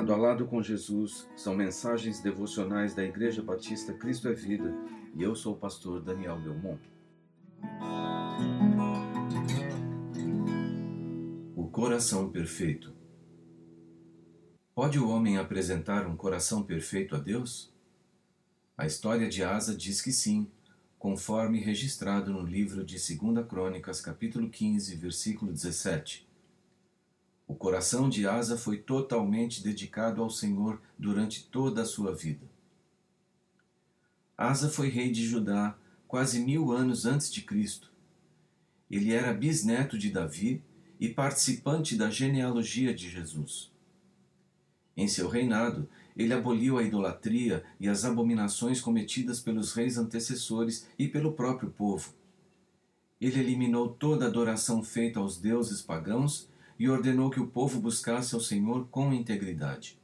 [0.00, 4.74] Lado a Lado com Jesus são mensagens devocionais da Igreja Batista Cristo é Vida
[5.14, 6.80] e eu sou o pastor Daniel Belmont.
[11.54, 12.94] O coração perfeito.
[14.74, 17.70] Pode o homem apresentar um coração perfeito a Deus?
[18.78, 20.50] A história de Asa diz que sim,
[20.98, 26.29] conforme registrado no livro de 2 Crônicas, capítulo 15, versículo 17.
[27.50, 32.46] O coração de Asa foi totalmente dedicado ao Senhor durante toda a sua vida.
[34.38, 37.90] Asa foi rei de Judá quase mil anos antes de Cristo.
[38.88, 40.62] Ele era bisneto de Davi
[41.00, 43.72] e participante da genealogia de Jesus.
[44.96, 51.08] Em seu reinado, ele aboliu a idolatria e as abominações cometidas pelos reis antecessores e
[51.08, 52.14] pelo próprio povo.
[53.20, 56.48] Ele eliminou toda adoração feita aos deuses pagãos
[56.80, 60.00] e ordenou que o povo buscasse ao Senhor com integridade.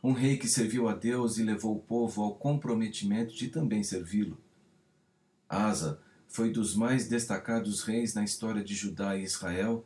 [0.00, 4.38] Um rei que serviu a Deus e levou o povo ao comprometimento de também servi-lo.
[5.48, 9.84] Asa foi dos mais destacados reis na história de Judá e Israel,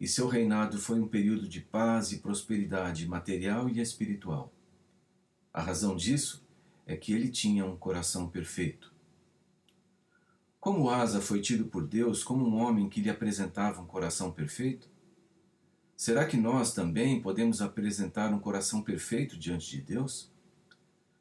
[0.00, 4.52] e seu reinado foi um período de paz e prosperidade material e espiritual.
[5.54, 6.44] A razão disso
[6.84, 8.92] é que ele tinha um coração perfeito.
[10.58, 14.90] Como Asa foi tido por Deus como um homem que lhe apresentava um coração perfeito?
[16.02, 20.28] Será que nós também podemos apresentar um coração perfeito diante de Deus?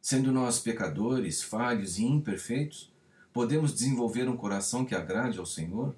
[0.02, 2.92] Sendo nós pecadores, falhos e imperfeitos,
[3.32, 5.96] podemos desenvolver um coração que agrade ao Senhor?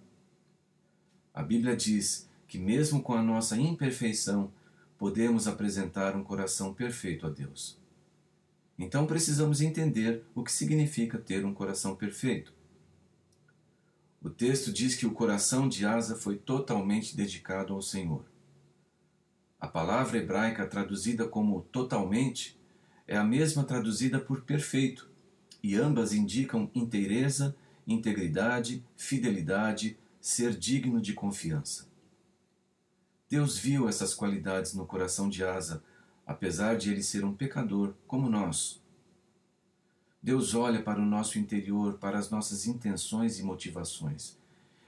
[1.33, 4.51] A Bíblia diz que, mesmo com a nossa imperfeição,
[4.97, 7.79] podemos apresentar um coração perfeito a Deus.
[8.77, 12.53] Então precisamos entender o que significa ter um coração perfeito.
[14.21, 18.32] O texto diz que o coração de Asa foi totalmente dedicado ao Senhor.
[19.63, 22.59] A palavra hebraica traduzida como totalmente
[23.07, 25.09] é a mesma traduzida por perfeito,
[25.63, 27.55] e ambas indicam inteireza,
[27.87, 31.87] integridade, fidelidade, ser digno de confiança.
[33.29, 35.81] Deus viu essas qualidades no coração de Asa,
[36.27, 38.81] apesar de ele ser um pecador como nós.
[40.21, 44.37] Deus olha para o nosso interior, para as nossas intenções e motivações.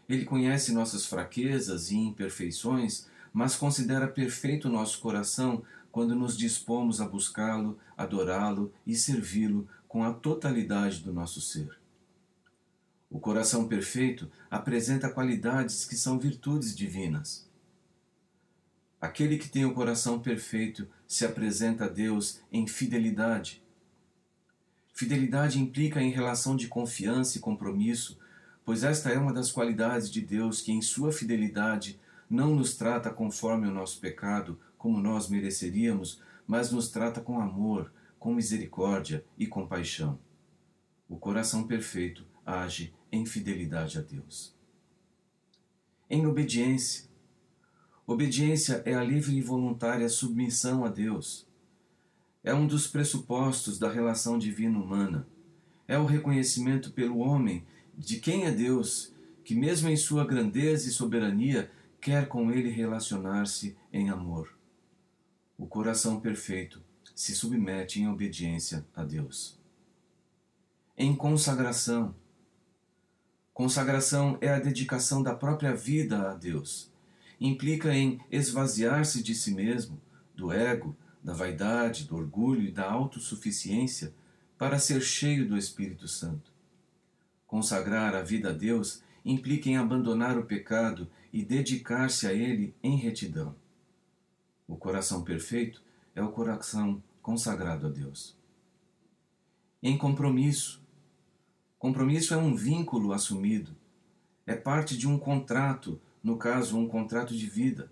[0.09, 7.05] Ele conhece nossas fraquezas e imperfeições mas considera perfeito nosso coração quando nos dispomos a
[7.05, 11.77] buscá-lo, adorá-lo e servi-lo com a totalidade do nosso ser.
[13.09, 17.45] O coração perfeito apresenta qualidades que são virtudes divinas.
[19.01, 23.61] Aquele que tem o coração perfeito se apresenta a Deus em fidelidade.
[24.93, 28.17] Fidelidade implica em relação de confiança e compromisso,
[28.63, 31.99] pois esta é uma das qualidades de Deus que, em sua fidelidade,
[32.29, 37.91] não nos trata conforme o nosso pecado, como nós mereceríamos, mas nos trata com amor,
[38.19, 40.19] com misericórdia e compaixão.
[41.07, 44.55] O coração perfeito age em fidelidade a Deus.
[46.09, 47.05] Em obediência.
[48.05, 51.47] Obediência é a livre e voluntária submissão a Deus.
[52.43, 55.27] É um dos pressupostos da relação divina humana.
[55.87, 57.65] É o reconhecimento pelo homem
[57.97, 59.13] de quem é Deus,
[59.43, 61.71] que, mesmo em sua grandeza e soberania,
[62.05, 64.55] quer com ele relacionar-se em amor.
[65.57, 66.79] O coração perfeito
[67.15, 69.59] se submete em obediência a Deus.
[70.95, 72.13] Em consagração.
[73.51, 76.91] Consagração é a dedicação da própria vida a Deus.
[77.41, 79.99] Implica em esvaziar-se de si mesmo,
[80.35, 84.13] do ego, da vaidade, do orgulho e da autossuficiência
[84.59, 86.53] para ser cheio do Espírito Santo.
[87.47, 92.95] Consagrar a vida a Deus implica em abandonar o pecado e dedicar-se a ele em
[92.95, 93.55] retidão.
[94.67, 95.81] O coração perfeito
[96.15, 98.37] é o coração consagrado a Deus.
[99.81, 100.81] Em compromisso.
[101.79, 103.75] Compromisso é um vínculo assumido,
[104.45, 107.91] é parte de um contrato, no caso, um contrato de vida.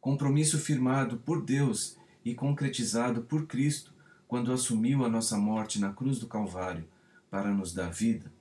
[0.00, 3.92] Compromisso firmado por Deus e concretizado por Cristo
[4.28, 6.84] quando assumiu a nossa morte na cruz do Calvário
[7.30, 8.32] para nos dar vida.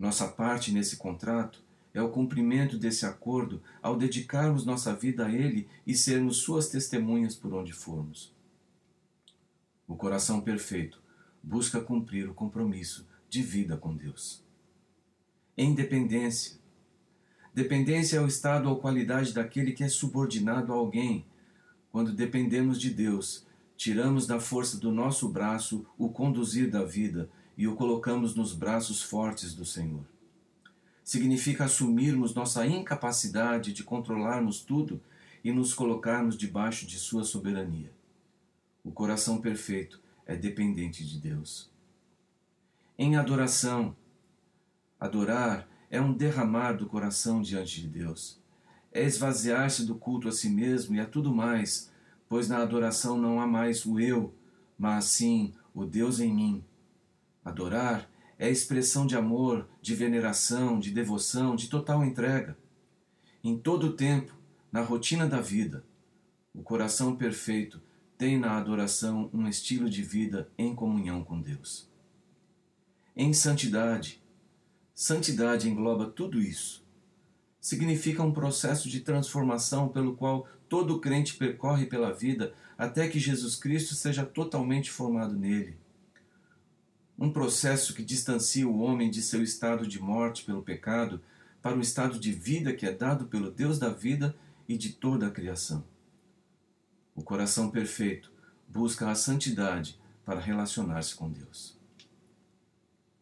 [0.00, 1.62] Nossa parte nesse contrato
[1.92, 7.36] é o cumprimento desse acordo ao dedicarmos nossa vida a Ele e sermos Suas testemunhas
[7.36, 8.34] por onde formos.
[9.86, 11.02] O coração perfeito
[11.42, 14.42] busca cumprir o compromisso de vida com Deus.
[15.54, 16.58] Em dependência.
[17.52, 21.26] Dependência é o estado ou qualidade daquele que é subordinado a alguém.
[21.92, 23.44] Quando dependemos de Deus,
[23.76, 29.02] tiramos da força do nosso braço o conduzir da vida e o colocamos nos braços
[29.02, 30.04] fortes do Senhor.
[31.04, 35.00] Significa assumirmos nossa incapacidade de controlarmos tudo
[35.42, 37.92] e nos colocarmos debaixo de Sua soberania.
[38.84, 41.70] O coração perfeito é dependente de Deus.
[42.96, 43.96] Em adoração,
[44.98, 48.38] adorar é um derramar do coração diante de Deus.
[48.92, 51.90] É esvaziar-se do culto a si mesmo e a tudo mais,
[52.28, 54.34] pois na adoração não há mais o eu,
[54.78, 56.64] mas sim o Deus em mim.
[57.44, 62.56] Adorar é expressão de amor, de veneração, de devoção, de total entrega.
[63.42, 64.34] Em todo o tempo,
[64.70, 65.84] na rotina da vida,
[66.54, 67.80] o coração perfeito
[68.18, 71.88] tem na adoração um estilo de vida em comunhão com Deus.
[73.16, 74.22] Em santidade,
[74.94, 76.84] santidade engloba tudo isso.
[77.58, 83.56] Significa um processo de transformação pelo qual todo crente percorre pela vida até que Jesus
[83.56, 85.79] Cristo seja totalmente formado nele.
[87.20, 91.20] Um processo que distancia o homem de seu estado de morte pelo pecado
[91.60, 94.34] para o estado de vida que é dado pelo Deus da vida
[94.66, 95.84] e de toda a criação.
[97.14, 98.32] O coração perfeito
[98.66, 101.78] busca a santidade para relacionar-se com Deus.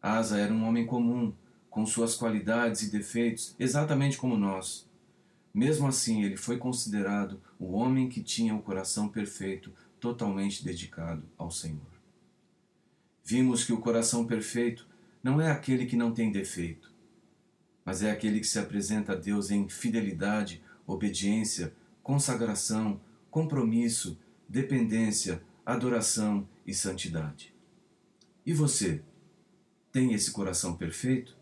[0.01, 1.33] Asa era um homem comum,
[1.69, 4.89] com suas qualidades e defeitos, exatamente como nós.
[5.53, 11.51] Mesmo assim, ele foi considerado o homem que tinha o coração perfeito, totalmente dedicado ao
[11.51, 11.98] Senhor.
[13.29, 14.87] Vimos que o coração perfeito
[15.21, 16.91] não é aquele que não tem defeito,
[17.85, 21.71] mas é aquele que se apresenta a Deus em fidelidade, obediência,
[22.01, 22.99] consagração,
[23.29, 24.17] compromisso,
[24.47, 27.53] dependência, adoração e santidade.
[28.43, 29.03] E você?
[29.91, 31.37] Tem esse coração perfeito?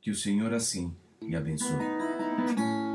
[0.00, 2.93] Que o Senhor assim lhe abençoe.